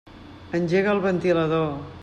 [0.59, 1.73] Engega el ventilador.